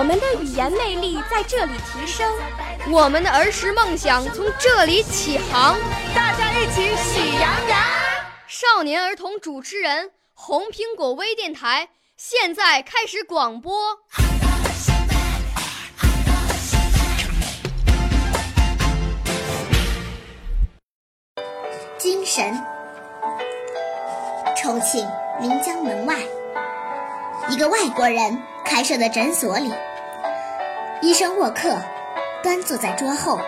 [0.00, 2.26] 我们的语言魅力在这里提升，
[2.90, 5.76] 我们的儿时梦想从这里起航。
[6.14, 7.78] 大家一起喜羊羊。
[8.48, 11.90] 少年儿童主持人，红苹果微电台。
[12.16, 13.98] 现在开始广播。
[21.98, 22.58] 精神。
[24.56, 25.06] 重庆
[25.42, 26.16] 临江门外，
[27.50, 29.70] 一个外国人开设的诊所里，
[31.02, 31.78] 医生沃克
[32.42, 33.40] 端坐在桌后，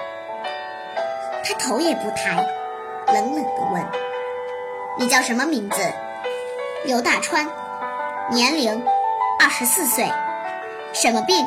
[1.44, 2.46] 他头也不抬，
[3.08, 3.86] 冷冷地问
[4.98, 5.76] ：“你叫什么名字？”
[6.86, 7.46] 刘大川。
[8.30, 8.82] 年龄
[9.38, 10.10] 二十四岁，
[10.94, 11.46] 什么病？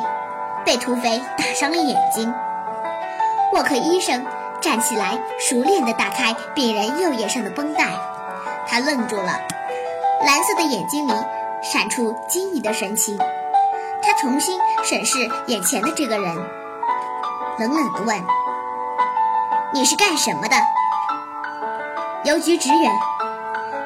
[0.64, 2.32] 被土匪打伤了眼睛。
[3.52, 4.24] 沃克医生
[4.60, 7.84] 站起来，熟练地打开病人右眼上的绷带。
[8.68, 9.40] 他愣住了，
[10.24, 11.12] 蓝色的眼睛里
[11.62, 13.18] 闪出惊异的神情。
[14.06, 16.36] 他重新审视眼前的这个人，
[17.58, 18.24] 冷冷地问
[19.74, 20.54] ：“你是干什么的？”
[22.22, 22.92] 邮局职员。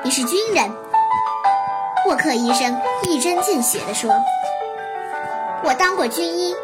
[0.04, 0.77] 你是军人？
[2.06, 4.12] 沃克医生一针见血地说
[5.64, 6.55] ：“我当过军医，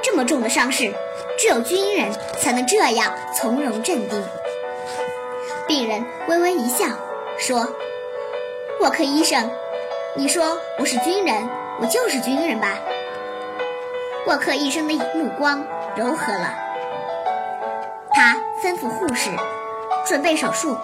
[0.00, 0.94] 这么重的伤势，
[1.40, 4.24] 只有军人才能这样从容镇定。”
[5.66, 6.86] 病人微微一笑，
[7.36, 7.66] 说
[8.78, 9.50] ：“沃克医生，
[10.14, 11.48] 你说我是军人，
[11.80, 12.68] 我就是军人吧？”
[14.26, 16.54] 沃克医生的目光柔和了，
[18.10, 19.30] 他吩咐护士
[20.04, 20.76] 准备手术。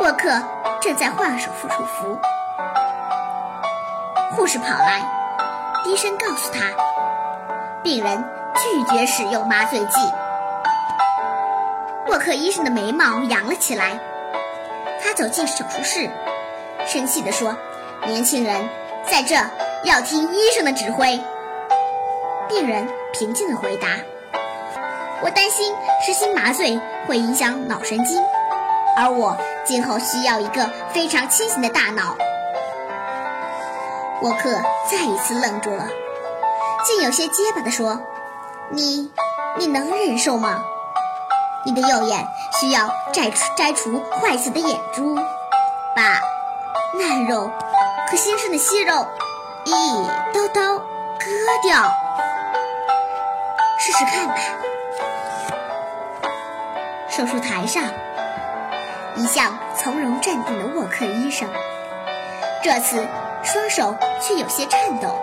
[0.00, 0.42] 沃克。
[0.82, 2.18] 正在换手术服，
[4.32, 5.00] 护士跑来，
[5.84, 6.58] 低声告诉他，
[7.84, 8.24] 病人
[8.56, 10.00] 拒绝使用麻醉剂。
[12.08, 13.96] 沃克医生的眉毛扬了起来，
[15.00, 16.10] 他走进手术室，
[16.84, 17.56] 生气地说
[18.08, 18.68] ：“年轻人，
[19.10, 19.34] 在这
[19.84, 21.20] 要听医生的指挥。”
[22.48, 23.88] 病人平静地回答
[25.22, 25.74] ：“我担心
[26.04, 28.22] 实行麻醉会影响脑神经。”
[28.96, 32.14] 而我今后需要一个非常清醒的大脑。
[34.20, 34.50] 沃克
[34.90, 35.88] 再一次愣住了，
[36.84, 38.00] 竟有些结巴地说
[38.70, 39.10] ：“你，
[39.56, 40.62] 你能忍受吗？
[41.64, 42.26] 你的右眼
[42.60, 45.16] 需要摘除摘除坏死的眼珠，
[45.96, 46.20] 把
[46.98, 47.50] 烂肉
[48.12, 49.06] 和新生的息肉
[49.64, 49.72] 一
[50.34, 50.84] 刀刀割
[51.62, 51.90] 掉，
[53.78, 54.34] 试试看吧。”
[57.08, 57.84] 手术台上。
[59.14, 61.48] 一向从容镇定的沃克医生，
[62.62, 63.06] 这次
[63.42, 65.18] 双手却有些颤抖。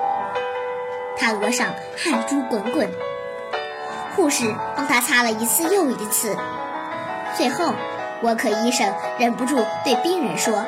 [1.17, 2.91] 他额上汗珠滚滚，
[4.15, 6.37] 护士帮他擦了一次又一次。
[7.35, 7.73] 最后，
[8.21, 10.63] 沃克医生忍不住对病人说：“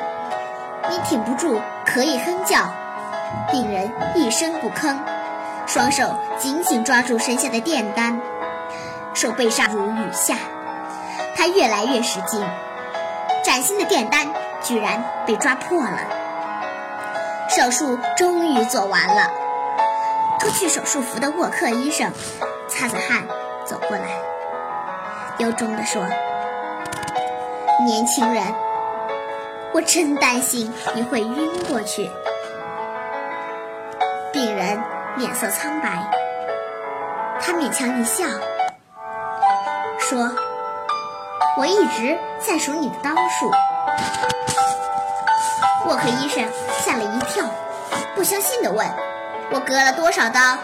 [0.92, 2.70] 你挺不住可以哼叫。”
[3.50, 4.94] 病人一声不吭，
[5.66, 8.20] 双手紧紧抓住身下的电单，
[9.14, 10.36] 手背上如雨下。
[11.34, 12.44] 他越来越使劲。
[13.42, 14.28] 崭新的电单
[14.62, 15.98] 居然被抓破了，
[17.48, 19.30] 手术终于做完了。
[20.38, 22.12] 脱去手术服的沃克医生
[22.68, 23.24] 擦着汗
[23.64, 24.04] 走过来，
[25.38, 26.06] 由衷地说
[27.84, 28.44] ：“年轻人，
[29.72, 32.10] 我真担心你会晕过去。”
[34.32, 34.82] 病人
[35.16, 36.10] 脸色苍白，
[37.40, 38.24] 他勉强一笑，
[39.98, 40.30] 说。
[41.54, 43.52] 我一直在数你的刀数。
[45.84, 47.44] 沃克医生吓了一跳，
[48.14, 48.86] 不相信地问
[49.52, 50.56] ：“我割了多少刀？”“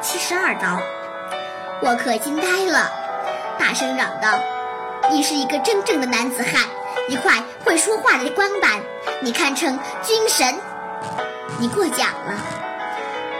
[0.00, 0.78] 七十二刀。”
[1.82, 2.88] 沃克惊呆了，
[3.58, 4.38] 大声嚷道
[5.10, 6.62] ：“你是一个真正的男子汉，
[7.08, 7.32] 一块
[7.64, 8.80] 会说话的光板，
[9.20, 10.54] 你堪称军神！
[11.58, 12.34] 你过奖了。”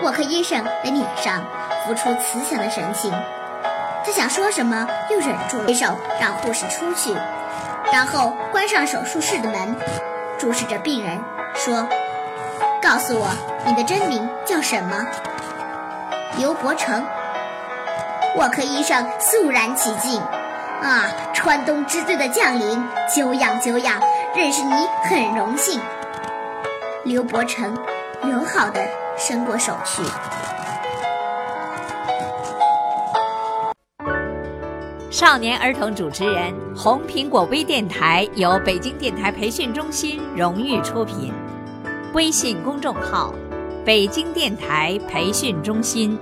[0.03, 1.43] 沃克医生的脸上
[1.85, 3.13] 浮出慈祥的神情。
[4.05, 7.17] 他想说什么，又忍住了，挥手让护士出去，
[7.91, 9.75] 然后关上手术室的门，
[10.39, 11.19] 注视着病人
[11.55, 11.89] 说
[12.83, 13.31] ：“告诉我，
[13.65, 15.07] 你的真名叫什么？”
[16.37, 17.03] 刘伯承。
[18.37, 20.21] 沃克医生肃然起敬
[20.83, 21.07] ：“啊，
[21.45, 22.83] 川东支队的将领，
[23.15, 24.01] 久仰久仰，
[24.35, 25.79] 认识你很荣幸。”
[27.05, 27.77] 刘伯承
[28.23, 28.83] 友好的
[29.19, 30.03] 伸过手去。
[35.11, 41.31] 少年儿童主持人，红苹果微电台由北京电台培训中心荣誉出品，
[42.15, 43.35] 微信公众号：
[43.85, 46.19] 北京电台培训中心。